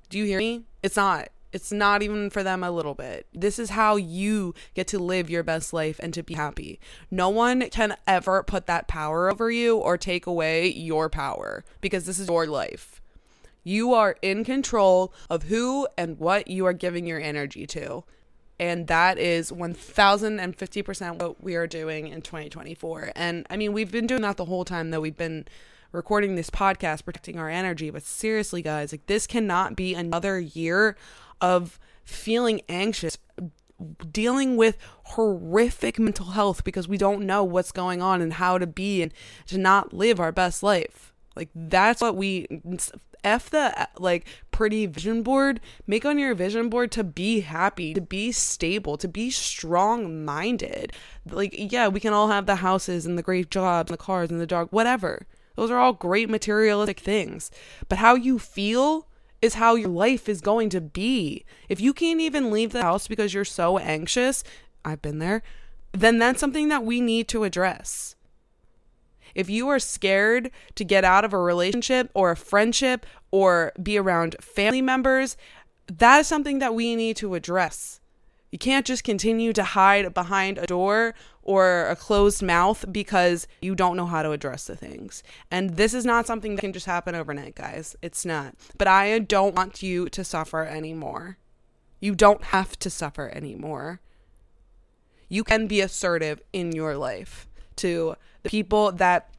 Do 0.09 0.17
you 0.17 0.25
hear 0.25 0.39
me? 0.39 0.63
It's 0.81 0.95
not. 0.95 1.29
It's 1.51 1.71
not 1.71 2.01
even 2.01 2.31
for 2.31 2.41
them 2.41 2.63
a 2.63 2.71
little 2.71 2.95
bit. 2.95 3.27
This 3.31 3.59
is 3.59 3.71
how 3.71 3.95
you 3.95 4.55
get 4.73 4.87
to 4.87 4.97
live 4.97 5.29
your 5.29 5.43
best 5.43 5.71
life 5.71 5.99
and 6.01 6.11
to 6.15 6.23
be 6.23 6.33
happy. 6.33 6.79
No 7.11 7.29
one 7.29 7.69
can 7.69 7.95
ever 8.07 8.41
put 8.41 8.65
that 8.65 8.87
power 8.87 9.29
over 9.29 9.51
you 9.51 9.77
or 9.77 9.95
take 9.95 10.25
away 10.25 10.67
your 10.67 11.09
power 11.09 11.63
because 11.79 12.05
this 12.05 12.17
is 12.17 12.27
your 12.27 12.47
life. 12.47 13.01
You 13.63 13.93
are 13.93 14.15
in 14.21 14.43
control 14.43 15.13
of 15.29 15.43
who 15.43 15.87
and 15.95 16.17
what 16.17 16.47
you 16.47 16.65
are 16.65 16.73
giving 16.73 17.05
your 17.05 17.21
energy 17.21 17.67
to 17.67 18.03
and 18.63 18.87
that 18.87 19.17
is 19.17 19.51
1050% 19.51 21.21
what 21.21 21.43
we 21.43 21.55
are 21.55 21.67
doing 21.67 22.07
in 22.07 22.21
2024 22.21 23.11
and 23.15 23.45
i 23.49 23.57
mean 23.57 23.73
we've 23.73 23.91
been 23.91 24.07
doing 24.07 24.21
that 24.21 24.37
the 24.37 24.45
whole 24.45 24.65
time 24.65 24.91
that 24.91 25.01
we've 25.01 25.17
been 25.17 25.45
recording 25.93 26.35
this 26.35 26.49
podcast 26.49 27.05
protecting 27.05 27.39
our 27.39 27.49
energy. 27.49 27.89
But 27.89 28.03
seriously 28.03 28.61
guys 28.61 28.91
like 28.91 29.05
this 29.05 29.25
cannot 29.25 29.77
be 29.77 29.93
another 29.93 30.39
year 30.39 30.97
of 31.39 31.79
feeling 32.03 32.61
anxious 32.67 33.17
dealing 34.11 34.55
with 34.57 34.77
horrific 35.03 35.99
mental 35.99 36.27
health 36.27 36.63
because 36.63 36.87
we 36.87 36.97
don't 36.97 37.25
know 37.25 37.43
what's 37.43 37.71
going 37.71 38.01
on 38.01 38.21
and 38.21 38.33
how 38.33 38.57
to 38.57 38.67
be 38.67 39.01
and 39.01 39.13
to 39.47 39.57
not 39.57 39.93
live 39.93 40.19
our 40.19 40.31
best 40.31 40.63
life. 40.63 41.13
Like 41.35 41.49
that's 41.55 42.01
what 42.01 42.15
we 42.15 42.47
F 43.23 43.49
the 43.49 43.87
like 43.97 44.25
pretty 44.51 44.85
vision 44.85 45.23
board. 45.23 45.59
Make 45.87 46.05
on 46.05 46.19
your 46.19 46.35
vision 46.35 46.69
board 46.69 46.91
to 46.91 47.03
be 47.03 47.41
happy, 47.41 47.93
to 47.93 48.01
be 48.01 48.31
stable, 48.31 48.97
to 48.97 49.07
be 49.07 49.29
strong 49.29 50.23
minded. 50.25 50.93
Like, 51.29 51.53
yeah, 51.57 51.87
we 51.87 51.99
can 51.99 52.13
all 52.13 52.29
have 52.29 52.45
the 52.45 52.57
houses 52.57 53.05
and 53.05 53.17
the 53.17 53.23
great 53.23 53.49
jobs 53.49 53.89
and 53.89 53.97
the 53.97 54.03
cars 54.03 54.29
and 54.29 54.41
the 54.41 54.47
dog, 54.47 54.69
whatever. 54.71 55.25
Those 55.55 55.71
are 55.71 55.77
all 55.77 55.93
great 55.93 56.29
materialistic 56.29 56.99
things. 56.99 57.51
But 57.87 57.99
how 57.99 58.15
you 58.15 58.39
feel 58.39 59.07
is 59.41 59.55
how 59.55 59.75
your 59.75 59.89
life 59.89 60.29
is 60.29 60.41
going 60.41 60.69
to 60.69 60.81
be. 60.81 61.45
If 61.67 61.81
you 61.81 61.93
can't 61.93 62.21
even 62.21 62.49
leave 62.49 62.71
the 62.71 62.81
house 62.81 63.07
because 63.07 63.33
you're 63.33 63.45
so 63.45 63.77
anxious, 63.77 64.43
I've 64.85 65.01
been 65.01 65.19
there, 65.19 65.43
then 65.91 66.17
that's 66.17 66.39
something 66.39 66.69
that 66.69 66.83
we 66.83 67.01
need 67.01 67.27
to 67.29 67.43
address. 67.43 68.12
If 69.35 69.49
you 69.49 69.67
are 69.69 69.79
scared 69.79 70.51
to 70.75 70.83
get 70.83 71.03
out 71.03 71.25
of 71.25 71.33
a 71.33 71.39
relationship 71.39 72.09
or 72.13 72.31
a 72.31 72.37
friendship 72.37 73.05
or 73.31 73.73
be 73.81 73.97
around 73.97 74.35
family 74.39 74.81
members, 74.81 75.37
that 75.87 76.19
is 76.19 76.27
something 76.27 76.59
that 76.59 76.75
we 76.75 76.95
need 76.95 77.17
to 77.17 77.35
address. 77.35 77.99
You 78.51 78.59
can't 78.59 78.85
just 78.85 79.03
continue 79.03 79.51
to 79.53 79.63
hide 79.63 80.13
behind 80.13 80.59
a 80.59 80.67
door 80.67 81.15
or 81.41 81.87
a 81.87 81.95
closed 81.95 82.43
mouth 82.43 82.85
because 82.91 83.47
you 83.61 83.73
don't 83.73 83.97
know 83.97 84.05
how 84.05 84.21
to 84.21 84.31
address 84.31 84.67
the 84.67 84.75
things. 84.75 85.23
And 85.49 85.71
this 85.71 85.93
is 85.93 86.05
not 86.05 86.27
something 86.27 86.55
that 86.55 86.61
can 86.61 86.71
just 86.71 86.85
happen 86.85 87.15
overnight, 87.15 87.55
guys. 87.55 87.95
It's 88.03 88.25
not. 88.25 88.55
But 88.77 88.87
I 88.87 89.17
don't 89.17 89.55
want 89.55 89.81
you 89.81 90.07
to 90.09 90.23
suffer 90.23 90.65
anymore. 90.65 91.37
You 91.99 92.13
don't 92.13 92.43
have 92.45 92.77
to 92.79 92.91
suffer 92.91 93.29
anymore. 93.29 94.01
You 95.29 95.43
can 95.43 95.65
be 95.65 95.81
assertive 95.81 96.39
in 96.53 96.73
your 96.73 96.95
life 96.95 97.47
to 97.77 98.15
the 98.43 98.49
people 98.49 98.91
that 98.91 99.29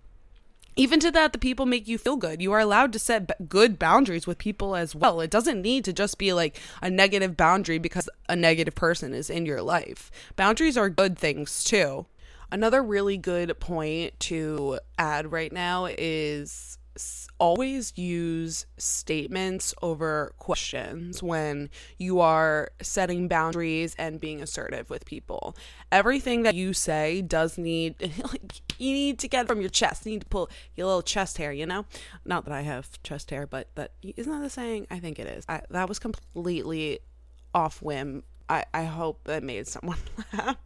even 0.77 0.99
to 1.01 1.11
that 1.13 1.33
the 1.33 1.39
people 1.39 1.67
make 1.67 1.87
you 1.87 1.99
feel 1.99 2.17
good. 2.17 2.43
You 2.43 2.53
are 2.53 2.59
allowed 2.59 2.93
to 2.95 2.99
set 2.99 3.29
b- 3.29 3.35
good 3.49 3.79
boundaries 3.79 4.27
with 4.27 4.39
people 4.39 4.75
as 4.75 4.95
well. 4.95 5.21
It 5.21 5.31
doesn't 5.31 5.63
need 5.63 5.85
to 5.85 5.93
just 5.93 6.19
be 6.19 6.33
like 6.33 6.59
a 6.83 6.91
negative 6.91 7.37
boundary 7.37 7.79
because 7.79 8.09
a 8.29 8.35
negative 8.35 8.75
person 8.75 9.15
is 9.15 9.31
in 9.31 9.47
your 9.47 9.63
life. 9.63 10.11
Boundaries 10.35 10.77
are 10.77 10.91
good 10.91 11.17
things 11.17 11.63
too. 11.63 12.07
Another 12.51 12.83
really 12.83 13.17
good 13.17 13.59
point 13.61 14.19
to 14.21 14.81
add 14.99 15.31
right 15.33 15.53
now 15.53 15.87
is 15.87 16.79
always 17.39 17.97
use 17.97 18.67
statements 18.79 19.75
over 19.83 20.33
questions 20.39 21.23
when 21.23 21.71
you 21.99 22.21
are 22.21 22.71
setting 22.81 23.29
boundaries 23.29 23.95
and 23.99 24.21
being 24.21 24.41
assertive 24.41 24.91
with 24.91 25.05
people. 25.05 25.57
Everything 25.91 26.43
that 26.43 26.55
you 26.55 26.73
say 26.73 27.23
does 27.23 27.59
need 27.59 28.01
like 28.25 28.61
you 28.79 28.93
need 28.93 29.19
to 29.19 29.29
get 29.29 29.47
from 29.47 29.61
your 29.61 29.71
chest. 29.71 30.07
You 30.07 30.13
need 30.13 30.23
to 30.23 30.27
pull 30.27 30.51
your 30.77 30.87
little 30.87 31.03
chest 31.03 31.39
hair, 31.39 31.53
you 31.53 31.67
know? 31.67 31.87
Not 32.25 32.45
that 32.45 32.53
I 32.53 32.63
have 32.63 33.03
chest 33.03 33.31
hair, 33.31 33.47
but 33.47 33.69
that 33.75 33.93
isn't 34.03 34.33
that 34.33 34.43
the 34.43 34.51
saying? 34.51 34.87
I 34.91 34.99
think 34.99 35.19
it 35.19 35.27
is. 35.27 35.45
I, 35.49 35.63
that 35.71 35.89
was 35.89 35.99
completely 35.99 37.01
off 37.55 37.83
whim 37.83 38.23
I, 38.49 38.65
I 38.75 38.85
hope 38.85 39.25
that 39.25 39.43
made 39.43 39.67
someone 39.67 39.99
laugh. 40.33 40.57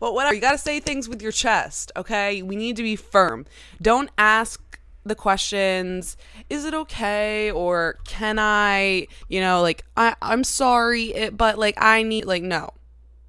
But 0.00 0.14
whatever, 0.14 0.34
you 0.34 0.40
got 0.40 0.52
to 0.52 0.58
say 0.58 0.80
things 0.80 1.08
with 1.08 1.20
your 1.20 1.32
chest, 1.32 1.92
okay? 1.96 2.42
We 2.42 2.56
need 2.56 2.76
to 2.76 2.82
be 2.82 2.96
firm. 2.96 3.46
Don't 3.80 4.10
ask 4.16 4.80
the 5.06 5.14
questions 5.14 6.16
is 6.50 6.64
it 6.64 6.74
okay 6.74 7.50
or 7.50 7.98
can 8.04 8.38
i? 8.38 9.06
You 9.28 9.40
know 9.40 9.62
like 9.62 9.84
i 9.96 10.14
i'm 10.20 10.44
sorry 10.44 11.14
it, 11.14 11.36
but 11.36 11.58
like 11.58 11.74
i 11.78 12.02
need 12.02 12.24
like 12.24 12.42
no. 12.42 12.70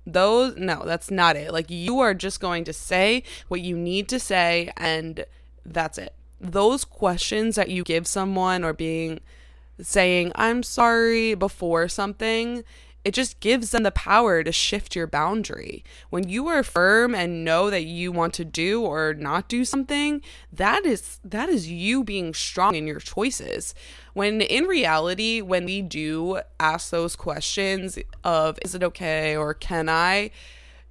Those 0.06 0.56
no 0.58 0.84
that's 0.86 1.12
not 1.12 1.36
it. 1.36 1.52
Like 1.54 1.70
you 1.70 2.00
are 2.00 2.14
just 2.14 2.40
going 2.40 2.64
to 2.66 2.74
say 2.74 3.24
what 3.48 3.62
you 3.62 3.78
need 3.78 4.08
to 4.10 4.20
say 4.20 4.72
and 4.78 5.26
that's 5.66 5.98
it. 5.98 6.14
Those 6.40 6.84
questions 6.86 7.56
that 7.56 7.70
you 7.70 7.84
give 7.84 8.08
someone 8.08 8.64
or 8.64 8.74
being 8.74 9.20
saying 9.80 10.32
i'm 10.34 10.64
sorry 10.64 11.36
before 11.36 11.88
something 11.88 12.64
it 13.04 13.14
just 13.14 13.40
gives 13.40 13.72
them 13.72 13.84
the 13.84 13.92
power 13.92 14.44
to 14.44 14.52
shift 14.52 14.96
your 14.96 15.08
boundary. 15.08 15.84
When 16.10 16.28
you 16.28 16.48
are 16.48 16.62
firm 16.64 17.16
and 17.16 17.46
know 17.46 17.70
that 17.70 17.86
you 17.86 18.12
want 18.12 18.34
to 18.36 18.46
do 18.46 18.82
or 18.82 19.14
not 19.14 19.48
do 19.48 19.64
something, 19.64 20.22
that 20.52 20.86
is 20.86 21.20
that 21.24 21.48
is 21.48 21.70
you 21.70 22.04
being 22.04 22.34
strong 22.34 22.76
in 22.76 22.86
your 22.86 23.00
choices. 23.00 23.74
When 24.14 24.42
in 24.42 24.66
reality, 24.66 25.42
when 25.42 25.66
we 25.66 25.82
do 25.82 26.42
ask 26.60 26.90
those 26.90 27.16
questions 27.16 27.98
of 28.24 28.60
is 28.62 28.76
it 28.76 28.84
okay 28.84 29.38
or 29.38 29.54
can 29.54 29.88
I, 29.88 30.32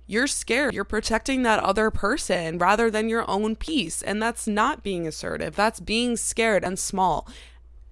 you're 0.07 0.29
scared. 0.29 0.75
You're 0.75 0.85
protecting 0.85 1.43
that 1.43 1.63
other 1.63 1.91
person 1.91 2.59
rather 2.59 2.91
than 2.91 3.09
your 3.09 3.29
own 3.29 3.57
peace. 3.57 4.03
And 4.03 4.23
that's 4.23 4.47
not 4.47 4.83
being 4.83 5.07
assertive. 5.07 5.57
That's 5.57 5.81
being 5.81 6.17
scared 6.17 6.65
and 6.65 6.79
small. 6.79 7.29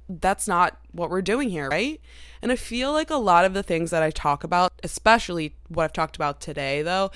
That's 0.09 0.47
not 0.47 0.79
what 0.93 1.11
we're 1.11 1.23
doing 1.23 1.51
here, 1.51 1.69
right? 1.69 2.01
And 2.45 2.53
I 2.53 2.57
feel 2.57 2.93
like 2.93 3.09
a 3.09 3.17
lot 3.17 3.47
of 3.47 3.55
the 3.55 3.63
things 3.63 3.91
that 3.91 4.03
I 4.03 4.11
talk 4.11 4.45
about, 4.45 4.75
especially 4.83 5.55
what 5.69 5.85
I've 5.85 5.95
talked 5.95 6.15
about 6.15 6.43
today, 6.43 6.83
though, 6.83 7.11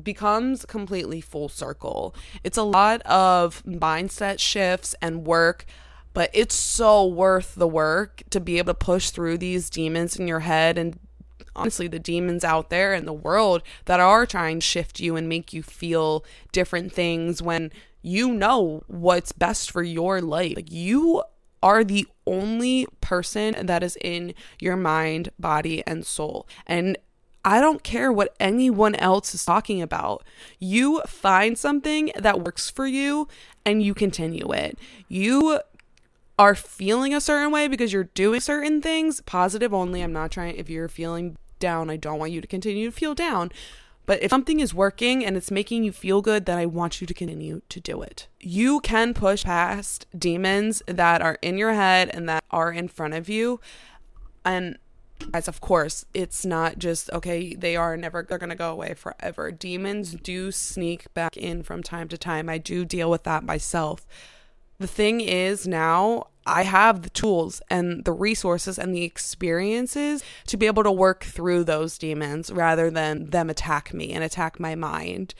becomes 0.00 0.64
completely 0.64 1.20
full 1.20 1.48
circle. 1.48 2.14
It's 2.44 2.56
a 2.56 2.62
lot 2.62 3.02
of 3.02 3.64
mindset 3.64 4.38
shifts 4.38 4.94
and 5.02 5.26
work, 5.26 5.66
but 6.12 6.30
it's 6.32 6.54
so 6.54 7.04
worth 7.04 7.56
the 7.56 7.66
work 7.66 8.22
to 8.30 8.38
be 8.38 8.58
able 8.58 8.74
to 8.74 8.78
push 8.78 9.10
through 9.10 9.38
these 9.38 9.68
demons 9.68 10.14
in 10.14 10.28
your 10.28 10.40
head 10.40 10.78
and 10.78 11.00
honestly 11.56 11.88
the 11.88 11.98
demons 11.98 12.44
out 12.44 12.70
there 12.70 12.94
in 12.94 13.06
the 13.06 13.12
world 13.12 13.60
that 13.86 13.98
are 13.98 14.24
trying 14.24 14.60
to 14.60 14.66
shift 14.66 15.00
you 15.00 15.16
and 15.16 15.28
make 15.28 15.52
you 15.52 15.64
feel 15.64 16.24
different 16.52 16.92
things 16.92 17.42
when 17.42 17.72
you 18.02 18.32
know 18.32 18.84
what's 18.86 19.32
best 19.32 19.72
for 19.72 19.82
your 19.82 20.20
life. 20.20 20.54
Like 20.54 20.70
you 20.70 21.24
are 21.64 21.82
the 21.82 22.06
only 22.26 22.86
person 23.00 23.66
that 23.66 23.82
is 23.82 23.96
in 24.02 24.34
your 24.60 24.76
mind, 24.76 25.30
body, 25.38 25.82
and 25.86 26.04
soul. 26.04 26.46
And 26.66 26.98
I 27.42 27.58
don't 27.60 27.82
care 27.82 28.12
what 28.12 28.36
anyone 28.38 28.94
else 28.96 29.34
is 29.34 29.46
talking 29.46 29.80
about. 29.80 30.24
You 30.58 31.00
find 31.06 31.56
something 31.56 32.12
that 32.16 32.44
works 32.44 32.68
for 32.68 32.86
you 32.86 33.28
and 33.64 33.82
you 33.82 33.94
continue 33.94 34.52
it. 34.52 34.78
You 35.08 35.60
are 36.38 36.54
feeling 36.54 37.14
a 37.14 37.20
certain 37.20 37.50
way 37.50 37.66
because 37.66 37.94
you're 37.94 38.04
doing 38.04 38.40
certain 38.40 38.82
things, 38.82 39.22
positive 39.22 39.72
only. 39.72 40.02
I'm 40.02 40.12
not 40.12 40.32
trying, 40.32 40.56
if 40.56 40.68
you're 40.68 40.88
feeling 40.88 41.38
down, 41.60 41.88
I 41.88 41.96
don't 41.96 42.18
want 42.18 42.32
you 42.32 42.42
to 42.42 42.46
continue 42.46 42.90
to 42.90 42.96
feel 42.96 43.14
down. 43.14 43.50
But 44.06 44.22
if 44.22 44.30
something 44.30 44.60
is 44.60 44.74
working 44.74 45.24
and 45.24 45.36
it's 45.36 45.50
making 45.50 45.84
you 45.84 45.92
feel 45.92 46.20
good, 46.20 46.46
then 46.46 46.58
I 46.58 46.66
want 46.66 47.00
you 47.00 47.06
to 47.06 47.14
continue 47.14 47.62
to 47.68 47.80
do 47.80 48.02
it. 48.02 48.28
You 48.40 48.80
can 48.80 49.14
push 49.14 49.44
past 49.44 50.06
demons 50.16 50.82
that 50.86 51.22
are 51.22 51.38
in 51.40 51.56
your 51.56 51.72
head 51.72 52.10
and 52.12 52.28
that 52.28 52.44
are 52.50 52.72
in 52.72 52.88
front 52.88 53.14
of 53.14 53.28
you. 53.28 53.60
And 54.44 54.78
as 55.32 55.48
of 55.48 55.60
course, 55.60 56.04
it's 56.12 56.44
not 56.44 56.78
just 56.78 57.10
okay, 57.12 57.54
they 57.54 57.76
are 57.76 57.96
never 57.96 58.26
they're 58.28 58.38
gonna 58.38 58.54
go 58.54 58.72
away 58.72 58.94
forever. 58.94 59.50
Demons 59.50 60.12
do 60.22 60.52
sneak 60.52 61.12
back 61.14 61.36
in 61.36 61.62
from 61.62 61.82
time 61.82 62.08
to 62.08 62.18
time. 62.18 62.48
I 62.48 62.58
do 62.58 62.84
deal 62.84 63.10
with 63.10 63.22
that 63.24 63.44
myself. 63.44 64.06
The 64.78 64.86
thing 64.86 65.20
is 65.20 65.66
now 65.66 66.26
I 66.46 66.62
have 66.62 67.02
the 67.02 67.10
tools 67.10 67.62
and 67.70 68.04
the 68.04 68.12
resources 68.12 68.78
and 68.78 68.94
the 68.94 69.02
experiences 69.02 70.22
to 70.46 70.56
be 70.56 70.66
able 70.66 70.82
to 70.82 70.92
work 70.92 71.24
through 71.24 71.64
those 71.64 71.98
demons 71.98 72.50
rather 72.50 72.90
than 72.90 73.30
them 73.30 73.48
attack 73.50 73.94
me 73.94 74.12
and 74.12 74.22
attack 74.22 74.60
my 74.60 74.74
mind. 74.74 75.34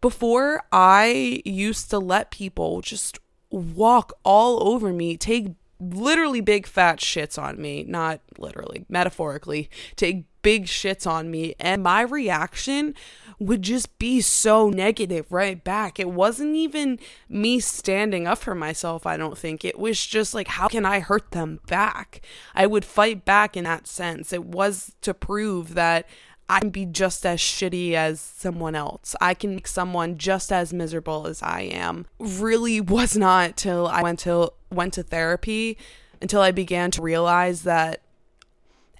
Before, 0.00 0.62
I 0.70 1.42
used 1.44 1.90
to 1.90 1.98
let 1.98 2.30
people 2.30 2.80
just 2.80 3.18
walk 3.50 4.12
all 4.22 4.68
over 4.68 4.92
me, 4.92 5.16
take 5.16 5.48
literally 5.80 6.40
big 6.40 6.66
fat 6.66 6.98
shits 6.98 7.40
on 7.42 7.60
me, 7.60 7.84
not 7.84 8.20
literally, 8.38 8.84
metaphorically, 8.88 9.70
take 9.96 10.24
big 10.44 10.66
shits 10.66 11.10
on 11.10 11.32
me. 11.32 11.56
And 11.58 11.82
my 11.82 12.02
reaction 12.02 12.94
would 13.40 13.62
just 13.62 13.98
be 13.98 14.20
so 14.20 14.68
negative 14.68 15.26
right 15.32 15.64
back. 15.64 15.98
It 15.98 16.10
wasn't 16.10 16.54
even 16.54 17.00
me 17.28 17.58
standing 17.58 18.28
up 18.28 18.38
for 18.38 18.54
myself, 18.54 19.06
I 19.06 19.16
don't 19.16 19.36
think. 19.36 19.64
It 19.64 19.76
was 19.76 20.06
just 20.06 20.34
like, 20.34 20.46
how 20.46 20.68
can 20.68 20.86
I 20.86 21.00
hurt 21.00 21.32
them 21.32 21.58
back? 21.66 22.20
I 22.54 22.66
would 22.66 22.84
fight 22.84 23.24
back 23.24 23.56
in 23.56 23.64
that 23.64 23.88
sense. 23.88 24.32
It 24.32 24.44
was 24.44 24.92
to 25.00 25.12
prove 25.12 25.74
that 25.74 26.06
I 26.48 26.60
can 26.60 26.70
be 26.70 26.84
just 26.84 27.24
as 27.24 27.40
shitty 27.40 27.94
as 27.94 28.20
someone 28.20 28.74
else. 28.74 29.16
I 29.20 29.34
can 29.34 29.54
make 29.54 29.66
someone 29.66 30.18
just 30.18 30.52
as 30.52 30.72
miserable 30.74 31.26
as 31.26 31.42
I 31.42 31.62
am. 31.62 32.06
Really 32.18 32.80
was 32.80 33.16
not 33.16 33.56
till 33.56 33.88
I 33.88 34.02
went 34.02 34.18
to 34.20 34.52
went 34.70 34.92
to 34.94 35.02
therapy 35.02 35.78
until 36.20 36.42
I 36.42 36.50
began 36.50 36.90
to 36.92 37.02
realize 37.02 37.62
that 37.62 38.02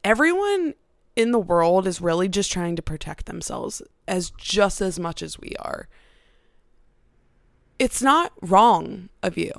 everyone 0.03 0.75
in 1.17 1.31
the 1.31 1.39
world 1.39 1.87
is 1.87 2.01
really 2.01 2.29
just 2.29 2.51
trying 2.51 2.77
to 2.77 2.83
protect 2.83 3.27
themselves 3.27 3.83
as 4.09 4.31
just 4.31 4.81
as 4.81 4.99
much 4.99 5.23
as 5.23 5.39
we 5.39 5.55
are. 5.59 5.89
It's 7.79 8.03
not 8.03 8.33
wrong 8.41 9.09
of 9.23 9.37
you, 9.37 9.53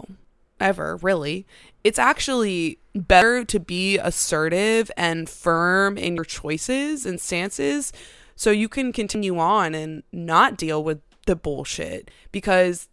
ever, 0.59 0.97
really. 0.97 1.45
It's 1.83 1.99
actually 1.99 2.79
better 2.93 3.43
to 3.45 3.59
be 3.59 3.97
assertive 3.97 4.89
and 4.95 5.29
firm 5.29 5.97
in 5.97 6.15
your 6.15 6.25
choices 6.25 7.05
and 7.05 7.19
stances 7.19 7.91
so 8.35 8.51
you 8.51 8.69
can 8.69 8.91
continue 8.91 9.37
on 9.37 9.75
and 9.75 10.03
not 10.11 10.57
deal 10.57 10.83
with 10.83 11.01
the 11.25 11.35
bullshit 11.35 12.11
because 12.31 12.87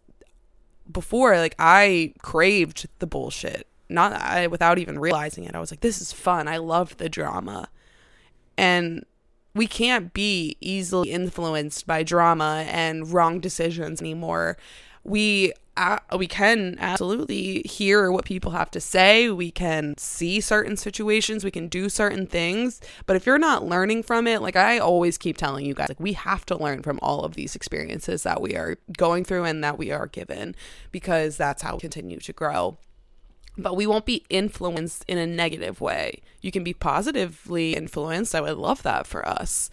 before 0.91 1.37
like 1.37 1.55
I 1.59 2.13
craved 2.21 2.87
the 2.99 3.07
bullshit 3.07 3.67
not 3.87 4.13
I 4.13 4.47
without 4.47 4.79
even 4.79 4.99
realizing 4.99 5.43
it 5.45 5.55
I 5.55 5.59
was 5.59 5.71
like 5.71 5.81
this 5.81 6.01
is 6.01 6.11
fun 6.11 6.47
I 6.47 6.57
love 6.57 6.97
the 6.97 7.09
drama 7.09 7.69
and 8.57 9.05
we 9.55 9.67
can't 9.67 10.13
be 10.13 10.57
easily 10.61 11.11
influenced 11.11 11.85
by 11.85 12.03
drama 12.03 12.65
and 12.67 13.11
wrong 13.11 13.39
decisions 13.39 14.01
anymore. 14.01 14.57
We 15.03 15.53
uh, 15.75 15.97
we 16.17 16.27
can 16.27 16.77
absolutely 16.79 17.63
hear 17.65 18.11
what 18.11 18.25
people 18.25 18.51
have 18.51 18.69
to 18.69 18.79
say. 18.79 19.29
We 19.29 19.49
can 19.49 19.95
see 19.97 20.39
certain 20.39 20.77
situations. 20.77 21.43
We 21.43 21.49
can 21.49 21.67
do 21.67 21.89
certain 21.89 22.27
things. 22.27 22.79
But 23.07 23.15
if 23.15 23.25
you're 23.25 23.39
not 23.39 23.65
learning 23.65 24.03
from 24.03 24.27
it, 24.27 24.41
like 24.41 24.55
I 24.55 24.77
always 24.77 25.17
keep 25.17 25.35
telling 25.35 25.65
you 25.65 25.73
guys, 25.73 25.89
like 25.89 25.99
we 25.99 26.13
have 26.13 26.45
to 26.45 26.57
learn 26.57 26.83
from 26.83 26.99
all 27.01 27.23
of 27.23 27.33
these 27.33 27.55
experiences 27.55 28.21
that 28.21 28.39
we 28.39 28.55
are 28.55 28.77
going 28.97 29.23
through 29.23 29.45
and 29.45 29.63
that 29.63 29.79
we 29.79 29.91
are 29.91 30.05
given 30.05 30.55
because 30.91 31.37
that's 31.37 31.63
how 31.63 31.73
we 31.73 31.79
continue 31.79 32.19
to 32.19 32.33
grow 32.33 32.77
but 33.57 33.75
we 33.75 33.85
won't 33.85 34.05
be 34.05 34.23
influenced 34.29 35.05
in 35.07 35.17
a 35.17 35.27
negative 35.27 35.79
way. 35.79 36.21
You 36.41 36.51
can 36.51 36.63
be 36.63 36.73
positively 36.73 37.75
influenced. 37.75 38.33
I 38.35 38.41
would 38.41 38.57
love 38.57 38.83
that 38.83 39.05
for 39.05 39.27
us. 39.27 39.69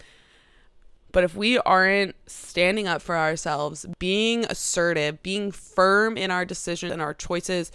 But 1.13 1.25
if 1.25 1.35
we 1.35 1.59
aren't 1.59 2.15
standing 2.27 2.87
up 2.87 3.03
for 3.03 3.17
ourselves, 3.17 3.87
being 3.99 4.45
assertive, 4.45 5.23
being 5.23 5.51
firm 5.51 6.17
in 6.17 6.31
our 6.31 6.45
decisions 6.45 6.93
and 6.93 7.03
our 7.03 7.15
choices, 7.15 7.73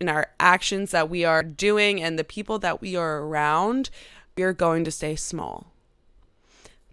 in 0.00 0.08
our 0.08 0.28
actions 0.40 0.90
that 0.92 1.10
we 1.10 1.24
are 1.24 1.42
doing, 1.42 2.02
and 2.02 2.18
the 2.18 2.24
people 2.24 2.58
that 2.60 2.80
we 2.80 2.96
are 2.96 3.18
around, 3.18 3.90
we 4.36 4.42
are 4.42 4.52
going 4.52 4.84
to 4.84 4.90
stay 4.90 5.14
small. 5.14 5.72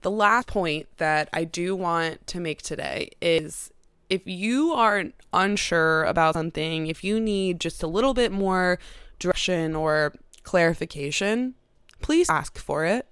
The 0.01 0.11
last 0.11 0.47
point 0.47 0.87
that 0.97 1.29
I 1.31 1.43
do 1.43 1.75
want 1.75 2.25
to 2.27 2.39
make 2.39 2.61
today 2.61 3.11
is 3.21 3.70
if 4.11 4.23
you 4.25 4.73
are 4.73 5.05
unsure 5.31 6.03
about 6.03 6.33
something, 6.33 6.87
if 6.87 7.01
you 7.01 7.17
need 7.17 7.61
just 7.61 7.81
a 7.81 7.87
little 7.87 8.13
bit 8.13 8.29
more 8.29 8.77
direction 9.19 9.73
or 9.73 10.13
clarification, 10.43 11.55
please 12.01 12.29
ask 12.29 12.57
for 12.57 12.83
it. 12.83 13.07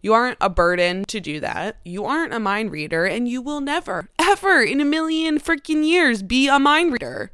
You 0.00 0.14
aren't 0.14 0.38
a 0.40 0.48
burden 0.48 1.04
to 1.06 1.18
do 1.18 1.40
that. 1.40 1.78
You 1.84 2.04
aren't 2.04 2.32
a 2.32 2.38
mind 2.38 2.70
reader, 2.70 3.04
and 3.04 3.28
you 3.28 3.42
will 3.42 3.60
never, 3.60 4.08
ever 4.18 4.62
in 4.62 4.80
a 4.80 4.84
million 4.84 5.40
freaking 5.40 5.84
years 5.84 6.22
be 6.22 6.46
a 6.46 6.60
mind 6.60 6.92
reader. 6.92 7.32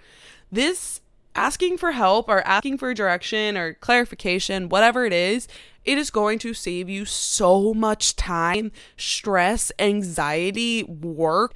This 0.50 1.02
asking 1.34 1.76
for 1.76 1.92
help 1.92 2.26
or 2.26 2.40
asking 2.46 2.78
for 2.78 2.94
direction 2.94 3.58
or 3.58 3.74
clarification, 3.74 4.70
whatever 4.70 5.04
it 5.04 5.12
is, 5.12 5.46
it 5.84 5.98
is 5.98 6.10
going 6.10 6.38
to 6.38 6.54
save 6.54 6.88
you 6.88 7.04
so 7.04 7.74
much 7.74 8.16
time, 8.16 8.72
stress, 8.96 9.70
anxiety, 9.78 10.82
work 10.84 11.54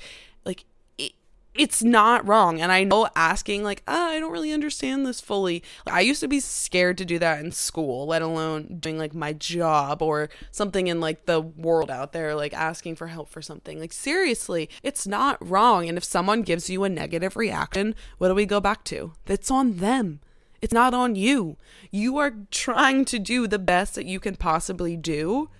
it's 1.61 1.83
not 1.83 2.26
wrong. 2.26 2.59
And 2.59 2.73
I 2.73 2.85
know 2.85 3.07
asking, 3.14 3.62
like, 3.64 3.83
oh, 3.87 4.09
I 4.09 4.19
don't 4.19 4.33
really 4.33 4.50
understand 4.50 5.05
this 5.05 5.21
fully. 5.21 5.62
I 5.87 6.00
used 6.00 6.21
to 6.21 6.29
be 6.29 6.40
scared 6.40 6.97
to 6.97 7.05
do 7.05 7.19
that 7.19 7.45
in 7.45 7.52
school, 7.52 8.07
let 8.07 8.23
alone 8.23 8.79
doing 8.81 8.97
like 8.97 9.12
my 9.12 9.35
job 9.35 10.00
or 10.00 10.31
something 10.50 10.87
in 10.87 11.00
like 11.00 11.26
the 11.26 11.43
world 11.43 11.90
out 11.90 12.12
there, 12.12 12.35
like 12.35 12.55
asking 12.55 12.97
for 12.97 13.09
help 13.09 13.29
for 13.29 13.43
something. 13.43 13.79
Like, 13.79 13.93
seriously, 13.93 14.71
it's 14.83 15.07
not 15.07 15.37
wrong. 15.47 15.87
And 15.87 15.99
if 15.99 16.05
someone 16.05 16.40
gives 16.40 16.71
you 16.71 16.83
a 16.83 16.88
negative 16.88 17.37
reaction, 17.37 17.95
what 18.17 18.29
do 18.29 18.35
we 18.35 18.47
go 18.47 18.61
back 18.61 18.83
to? 18.85 19.12
That's 19.26 19.50
on 19.50 19.76
them. 19.76 20.21
It's 20.62 20.73
not 20.73 20.95
on 20.95 21.14
you. 21.14 21.59
You 21.90 22.17
are 22.17 22.33
trying 22.50 23.05
to 23.05 23.19
do 23.19 23.47
the 23.47 23.59
best 23.59 23.97
that 23.97 24.07
you 24.07 24.19
can 24.19 24.37
possibly 24.37 24.97
do 24.97 25.50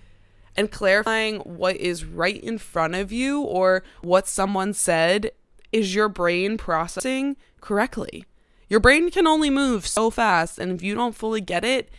and 0.57 0.71
clarifying 0.71 1.41
what 1.41 1.75
is 1.75 2.05
right 2.05 2.43
in 2.43 2.57
front 2.57 2.95
of 2.95 3.11
you 3.11 3.41
or 3.41 3.83
what 4.01 4.27
someone 4.27 4.73
said 4.73 5.31
is 5.71 5.95
your 5.95 6.09
brain 6.09 6.57
processing 6.57 7.37
correctly? 7.59 8.25
Your 8.69 8.79
brain 8.79 9.11
can 9.11 9.27
only 9.27 9.49
move 9.49 9.85
so 9.85 10.09
fast, 10.09 10.57
and 10.57 10.71
if 10.71 10.81
you 10.81 10.95
don't 10.95 11.15
fully 11.15 11.41
get 11.41 11.65
it, 11.65 11.89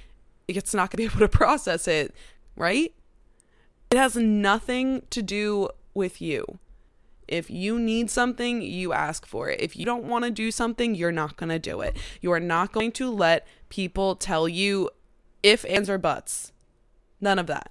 it's 0.48 0.74
not 0.74 0.90
going 0.90 0.90
to 0.90 0.96
be 0.96 1.04
able 1.16 1.18
to 1.18 1.28
process 1.28 1.86
it, 1.86 2.14
right? 2.56 2.94
It 3.90 3.98
has 3.98 4.16
nothing 4.16 5.02
to 5.10 5.22
do 5.22 5.68
with 5.94 6.22
you. 6.22 6.58
If 7.28 7.50
you 7.50 7.78
need 7.78 8.10
something, 8.10 8.62
you 8.62 8.92
ask 8.92 9.26
for 9.26 9.48
it. 9.48 9.60
If 9.60 9.76
you 9.76 9.84
don't 9.84 10.04
want 10.04 10.24
to 10.24 10.30
do 10.30 10.50
something, 10.50 10.94
you're 10.94 11.12
not 11.12 11.36
going 11.36 11.50
to 11.50 11.58
do 11.58 11.80
it. 11.80 11.96
You 12.20 12.32
are 12.32 12.40
not 12.40 12.72
going 12.72 12.92
to 12.92 13.10
let 13.10 13.46
people 13.68 14.16
tell 14.16 14.48
you 14.48 14.90
if, 15.42 15.64
ands, 15.66 15.88
or 15.88 15.98
buts. 15.98 16.52
None 17.20 17.38
of 17.38 17.46
that. 17.46 17.70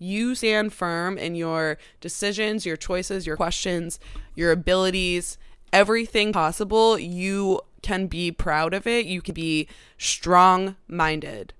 You 0.00 0.34
stand 0.34 0.72
firm 0.72 1.18
in 1.18 1.34
your 1.34 1.76
decisions, 2.00 2.64
your 2.64 2.78
choices, 2.78 3.26
your 3.26 3.36
questions, 3.36 4.00
your 4.34 4.50
abilities, 4.50 5.36
everything 5.74 6.32
possible. 6.32 6.98
You 6.98 7.60
can 7.82 8.06
be 8.06 8.32
proud 8.32 8.72
of 8.72 8.86
it. 8.86 9.04
You 9.04 9.20
can 9.20 9.34
be 9.34 9.68
strong 9.98 10.76
minded. 10.88 11.52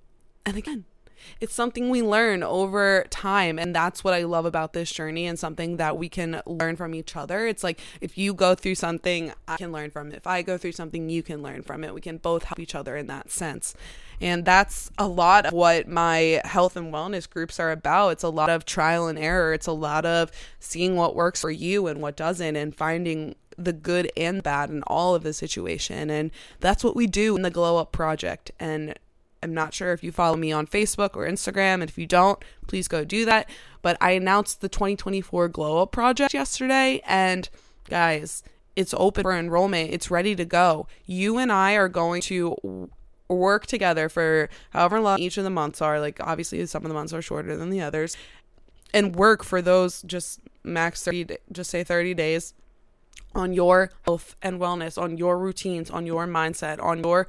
And 0.46 0.56
again, 0.56 0.86
it's 1.40 1.54
something 1.54 1.90
we 1.90 2.02
learn 2.02 2.42
over 2.42 3.04
time 3.10 3.58
and 3.58 3.74
that's 3.74 4.02
what 4.02 4.14
i 4.14 4.22
love 4.22 4.44
about 4.44 4.72
this 4.72 4.90
journey 4.90 5.26
and 5.26 5.38
something 5.38 5.76
that 5.76 5.96
we 5.96 6.08
can 6.08 6.40
learn 6.46 6.76
from 6.76 6.94
each 6.94 7.14
other 7.16 7.46
it's 7.46 7.62
like 7.62 7.78
if 8.00 8.16
you 8.16 8.34
go 8.34 8.54
through 8.54 8.74
something 8.74 9.32
i 9.46 9.56
can 9.56 9.72
learn 9.72 9.90
from 9.90 10.10
it 10.10 10.16
if 10.16 10.26
i 10.26 10.42
go 10.42 10.56
through 10.56 10.72
something 10.72 11.08
you 11.08 11.22
can 11.22 11.42
learn 11.42 11.62
from 11.62 11.84
it 11.84 11.94
we 11.94 12.00
can 12.00 12.16
both 12.16 12.44
help 12.44 12.58
each 12.58 12.74
other 12.74 12.96
in 12.96 13.06
that 13.06 13.30
sense 13.30 13.74
and 14.20 14.44
that's 14.44 14.90
a 14.98 15.08
lot 15.08 15.46
of 15.46 15.52
what 15.52 15.88
my 15.88 16.42
health 16.44 16.76
and 16.76 16.92
wellness 16.92 17.28
groups 17.28 17.58
are 17.58 17.70
about. 17.70 18.10
It's 18.10 18.22
a 18.22 18.28
lot 18.28 18.50
of 18.50 18.64
trial 18.64 19.08
and 19.08 19.18
error. 19.18 19.54
It's 19.54 19.66
a 19.66 19.72
lot 19.72 20.04
of 20.04 20.30
seeing 20.58 20.96
what 20.96 21.14
works 21.14 21.40
for 21.40 21.50
you 21.50 21.86
and 21.86 22.02
what 22.02 22.16
doesn't 22.16 22.56
and 22.56 22.74
finding 22.74 23.34
the 23.56 23.72
good 23.72 24.10
and 24.16 24.42
bad 24.42 24.70
in 24.70 24.82
all 24.86 25.14
of 25.14 25.22
the 25.22 25.32
situation. 25.32 26.10
And 26.10 26.30
that's 26.60 26.84
what 26.84 26.96
we 26.96 27.06
do 27.06 27.36
in 27.36 27.42
the 27.42 27.50
Glow 27.50 27.78
Up 27.78 27.92
Project. 27.92 28.50
And 28.60 28.94
I'm 29.42 29.54
not 29.54 29.72
sure 29.72 29.92
if 29.92 30.04
you 30.04 30.12
follow 30.12 30.36
me 30.36 30.52
on 30.52 30.66
Facebook 30.66 31.16
or 31.16 31.26
Instagram. 31.26 31.74
And 31.74 31.84
if 31.84 31.96
you 31.96 32.06
don't, 32.06 32.42
please 32.66 32.88
go 32.88 33.04
do 33.04 33.24
that. 33.24 33.48
But 33.80 33.96
I 34.00 34.12
announced 34.12 34.60
the 34.60 34.68
2024 34.68 35.48
Glow 35.48 35.82
Up 35.82 35.92
Project 35.92 36.34
yesterday. 36.34 37.02
And 37.06 37.48
guys, 37.88 38.42
it's 38.76 38.94
open 38.96 39.22
for 39.22 39.32
enrollment. 39.32 39.90
It's 39.92 40.10
ready 40.10 40.34
to 40.36 40.44
go. 40.44 40.86
You 41.06 41.38
and 41.38 41.50
I 41.50 41.74
are 41.74 41.88
going 41.88 42.20
to 42.22 42.90
work 43.36 43.66
together 43.66 44.08
for 44.08 44.48
however 44.70 45.00
long 45.00 45.18
each 45.18 45.38
of 45.38 45.44
the 45.44 45.50
months 45.50 45.80
are. 45.80 46.00
Like, 46.00 46.18
obviously, 46.20 46.64
some 46.66 46.84
of 46.84 46.88
the 46.88 46.94
months 46.94 47.12
are 47.12 47.22
shorter 47.22 47.56
than 47.56 47.70
the 47.70 47.80
others. 47.80 48.16
And 48.92 49.14
work 49.14 49.44
for 49.44 49.62
those 49.62 50.02
just 50.02 50.40
max 50.64 51.04
30, 51.04 51.36
just 51.52 51.70
say 51.70 51.84
30 51.84 52.14
days 52.14 52.54
on 53.34 53.52
your 53.52 53.92
health 54.04 54.34
and 54.42 54.60
wellness, 54.60 55.00
on 55.00 55.16
your 55.16 55.38
routines, 55.38 55.90
on 55.90 56.06
your 56.06 56.26
mindset, 56.26 56.82
on 56.82 57.02
your 57.04 57.28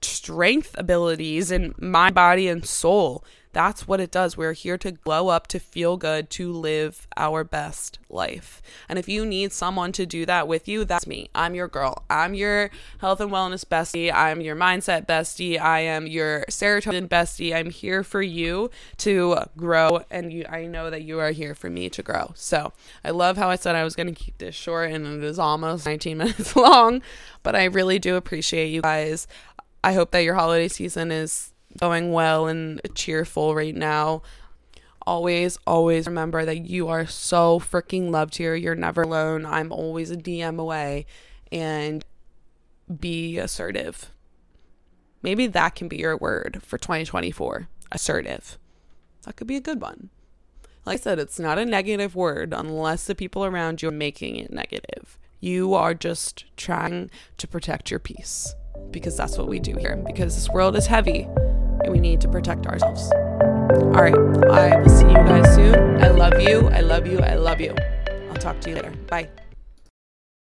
strength 0.00 0.74
abilities 0.78 1.50
in 1.50 1.74
my 1.78 2.10
body 2.10 2.48
and 2.48 2.66
soul. 2.66 3.24
That's 3.52 3.88
what 3.88 4.00
it 4.00 4.10
does. 4.10 4.36
We're 4.36 4.52
here 4.52 4.78
to 4.78 4.92
glow 4.92 5.28
up, 5.28 5.46
to 5.48 5.58
feel 5.58 5.96
good, 5.96 6.30
to 6.30 6.52
live 6.52 7.06
our 7.16 7.44
best 7.44 7.98
life. 8.08 8.62
And 8.88 8.98
if 8.98 9.08
you 9.08 9.24
need 9.24 9.52
someone 9.52 9.92
to 9.92 10.06
do 10.06 10.26
that 10.26 10.46
with 10.48 10.68
you, 10.68 10.84
that's 10.84 11.06
me. 11.06 11.30
I'm 11.34 11.54
your 11.54 11.68
girl. 11.68 12.04
I'm 12.10 12.34
your 12.34 12.70
health 12.98 13.20
and 13.20 13.30
wellness 13.30 13.64
bestie. 13.64 14.12
I'm 14.12 14.40
your 14.40 14.56
mindset 14.56 15.06
bestie. 15.06 15.60
I 15.60 15.80
am 15.80 16.06
your 16.06 16.44
serotonin 16.48 17.08
bestie. 17.08 17.54
I'm 17.54 17.70
here 17.70 18.02
for 18.02 18.22
you 18.22 18.70
to 18.98 19.38
grow, 19.56 20.02
and 20.10 20.32
you, 20.32 20.44
I 20.48 20.66
know 20.66 20.90
that 20.90 21.02
you 21.02 21.18
are 21.18 21.30
here 21.30 21.54
for 21.54 21.70
me 21.70 21.88
to 21.90 22.02
grow. 22.02 22.32
So 22.34 22.72
I 23.04 23.10
love 23.10 23.36
how 23.36 23.48
I 23.50 23.56
said 23.56 23.74
I 23.74 23.84
was 23.84 23.96
going 23.96 24.12
to 24.12 24.24
keep 24.24 24.38
this 24.38 24.54
short, 24.54 24.90
and 24.90 25.06
it 25.06 25.24
is 25.24 25.38
almost 25.38 25.86
19 25.86 26.18
minutes 26.18 26.56
long, 26.56 27.02
but 27.42 27.54
I 27.54 27.64
really 27.64 27.98
do 27.98 28.16
appreciate 28.16 28.68
you 28.68 28.82
guys. 28.82 29.26
I 29.82 29.92
hope 29.92 30.10
that 30.10 30.24
your 30.24 30.34
holiday 30.34 30.68
season 30.68 31.10
is 31.10 31.52
going 31.76 32.12
well 32.12 32.46
and 32.46 32.80
cheerful 32.94 33.54
right 33.54 33.74
now. 33.74 34.22
Always, 35.06 35.58
always 35.66 36.06
remember 36.06 36.44
that 36.44 36.66
you 36.66 36.88
are 36.88 37.06
so 37.06 37.58
freaking 37.58 38.10
loved 38.10 38.36
here. 38.36 38.54
You're 38.54 38.74
never 38.74 39.02
alone. 39.02 39.46
I'm 39.46 39.72
always 39.72 40.10
a 40.10 40.16
DM 40.16 40.58
away. 40.58 41.06
And 41.50 42.04
be 43.00 43.38
assertive. 43.38 44.12
Maybe 45.22 45.46
that 45.46 45.74
can 45.74 45.88
be 45.88 45.96
your 45.96 46.16
word 46.16 46.60
for 46.62 46.78
2024 46.78 47.68
assertive. 47.90 48.58
That 49.22 49.36
could 49.36 49.46
be 49.46 49.56
a 49.56 49.62
good 49.62 49.80
one. 49.80 50.10
Like 50.84 51.00
I 51.00 51.02
said, 51.02 51.18
it's 51.18 51.38
not 51.38 51.58
a 51.58 51.66
negative 51.66 52.14
word 52.14 52.54
unless 52.54 53.06
the 53.06 53.14
people 53.14 53.44
around 53.44 53.82
you 53.82 53.88
are 53.88 53.92
making 53.92 54.36
it 54.36 54.52
negative. 54.52 55.18
You 55.40 55.74
are 55.74 55.94
just 55.94 56.44
trying 56.56 57.10
to 57.36 57.46
protect 57.46 57.90
your 57.90 58.00
peace 58.00 58.54
because 58.90 59.16
that's 59.16 59.36
what 59.38 59.48
we 59.48 59.60
do 59.60 59.76
here. 59.76 59.96
Because 59.96 60.34
this 60.34 60.48
world 60.48 60.76
is 60.76 60.86
heavy 60.86 61.28
and 61.84 61.92
we 61.92 62.00
need 62.00 62.20
to 62.20 62.28
protect 62.28 62.66
ourselves. 62.66 63.10
All 63.12 64.02
right, 64.02 64.14
I 64.50 64.80
will 64.80 64.88
see 64.88 65.06
you 65.06 65.14
guys 65.14 65.54
soon. 65.54 66.02
I 66.02 66.08
love 66.08 66.40
you. 66.40 66.68
I 66.68 66.80
love 66.80 67.06
you. 67.06 67.20
I 67.20 67.34
love 67.34 67.60
you. 67.60 67.74
I'll 68.30 68.36
talk 68.36 68.60
to 68.60 68.70
you 68.70 68.76
later. 68.76 68.92
Bye. 69.08 69.28